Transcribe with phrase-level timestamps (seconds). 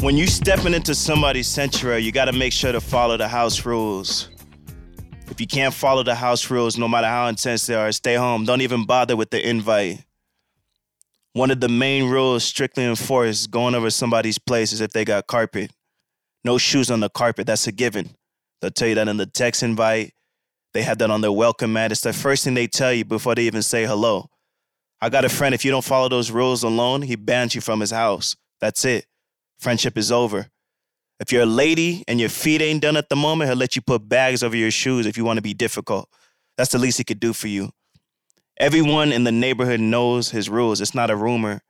[0.00, 3.66] when you stepping into somebody's sanctuary, you got to make sure to follow the house
[3.66, 4.28] rules.
[5.28, 8.44] If you can't follow the house rules, no matter how intense they are, stay home.
[8.44, 10.04] Don't even bother with the invite.
[11.32, 15.26] One of the main rules strictly enforced going over somebody's place is if they got
[15.26, 15.72] carpet.
[16.44, 18.10] No shoes on the carpet, that's a given.
[18.60, 20.14] They'll tell you that in the text invite.
[20.74, 21.92] They have that on their welcome mat.
[21.92, 24.30] It's the first thing they tell you before they even say hello.
[25.00, 27.80] I got a friend, if you don't follow those rules alone, he bans you from
[27.80, 28.36] his house.
[28.60, 29.06] That's it.
[29.58, 30.50] Friendship is over.
[31.20, 33.82] If you're a lady and your feet ain't done at the moment, he'll let you
[33.82, 36.08] put bags over your shoes if you want to be difficult.
[36.56, 37.70] That's the least he could do for you.
[38.58, 40.80] Everyone in the neighborhood knows his rules.
[40.80, 41.62] It's not a rumor.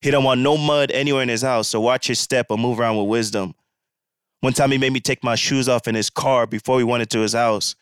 [0.00, 2.78] He don't want no mud anywhere in his house, so watch your step or move
[2.78, 3.54] around with wisdom.
[4.40, 7.02] One time he made me take my shoes off in his car before we went
[7.02, 7.74] into his house.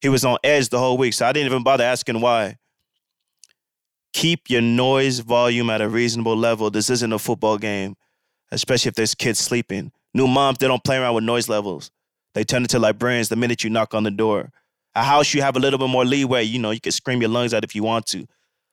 [0.00, 2.56] He was on edge the whole week, so I didn't even bother asking why.
[4.12, 6.70] Keep your noise volume at a reasonable level.
[6.70, 7.96] This isn't a football game,
[8.50, 9.92] especially if there's kids sleeping.
[10.14, 11.90] New moms, they don't play around with noise levels.
[12.34, 14.50] They turn into librarians the minute you knock on the door.
[14.94, 16.44] A house, you have a little bit more leeway.
[16.44, 18.26] You know, you can scream your lungs out if you want to.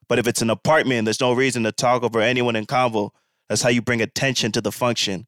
[0.07, 3.11] But if it's an apartment, there's no reason to talk over anyone in convo.
[3.49, 5.27] That's how you bring attention to the function.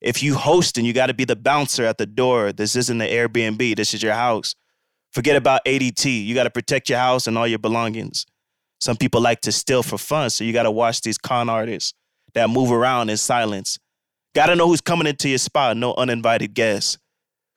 [0.00, 2.98] If you host and you got to be the bouncer at the door, this isn't
[2.98, 3.76] the Airbnb.
[3.76, 4.54] This is your house.
[5.12, 6.24] Forget about ADT.
[6.24, 8.26] You got to protect your house and all your belongings.
[8.80, 11.94] Some people like to steal for fun, so you got to watch these con artists
[12.34, 13.78] that move around in silence
[14.34, 16.98] Gotta know who's coming into your spot, no uninvited guests.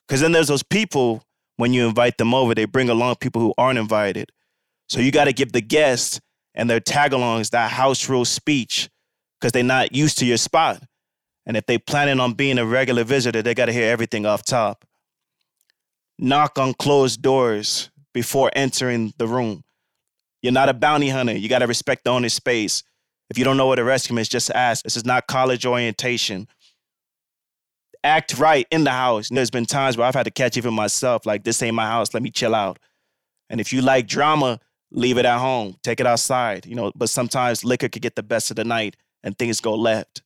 [0.08, 1.24] Because then there's those people,
[1.58, 4.32] when you invite them over, they bring along people who aren't invited.
[4.90, 6.20] So you gotta give the guests
[6.56, 8.90] and their tag alongs that house rule speech
[9.40, 10.82] because they're not used to your spot.
[11.46, 14.84] And if they planning on being a regular visitor, they gotta hear everything off top.
[16.18, 19.64] Knock on closed doors before entering the room.
[20.42, 21.38] You're not a bounty hunter.
[21.38, 22.84] You gotta respect the owner's space.
[23.31, 24.84] If you don't know what a rescue is, just ask.
[24.84, 26.50] This is not college orientation
[28.03, 29.30] act right in the house.
[29.30, 31.86] And there's been times where I've had to catch even myself, like, this ain't my
[31.86, 32.78] house, let me chill out.
[33.50, 34.59] And if you like drama,
[34.92, 36.92] leave it at home, take it outside, you know.
[36.94, 40.24] But sometimes liquor could get the best of the night and things go left.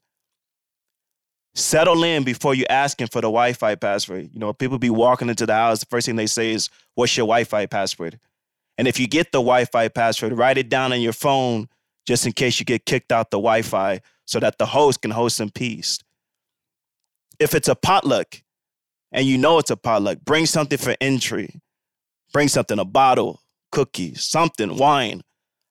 [1.54, 4.32] Settle in before you asking for the Wi-Fi password.
[4.34, 7.16] You know, people be walking into the house, the first thing they say is, What's
[7.16, 8.20] your Wi-Fi password?
[8.80, 11.70] And if you get the Wi-Fi password, write it down on your phone
[12.06, 15.40] just in case you get kicked out the Wi-Fi so that the host can host
[15.40, 16.00] in peace
[17.40, 18.42] if it's a potluck
[19.12, 21.62] and you know it's a potluck, bring something for entry.
[22.34, 25.22] Bring something, a bottle, cookies, something, wine.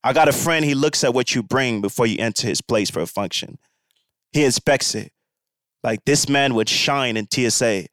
[0.02, 2.90] I got a friend, he looks at what you bring before you enter his place
[2.90, 3.58] for a function.
[4.32, 5.12] He inspects it.
[5.82, 7.86] Like this man would shine in TSA.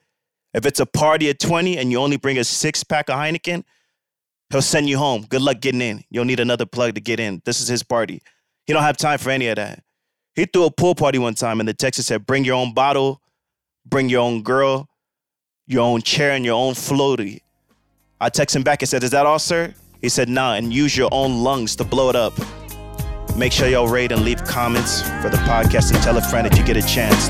[0.54, 3.64] If it's a party at 20 and you only bring a six pack of Heineken,
[4.52, 5.26] he'll send you home.
[5.30, 6.04] Good luck getting in.
[6.10, 7.42] You'll need another plug to get in.
[7.46, 8.22] This is his party.
[8.66, 9.84] He don't have time for any of that.
[10.36, 13.22] He threw a pool party one time and the Texas said, bring your own bottle,
[13.86, 14.88] bring your own girl,
[15.68, 17.42] your own chair, and your own floaty.
[18.20, 19.74] I text him back and said, Is that all, sir?
[20.02, 22.34] He said, Nah, and use your own lungs to blow it up.
[23.36, 26.58] Make sure y'all rate and leave comments for the podcast and tell a friend if
[26.58, 27.30] you get a chance.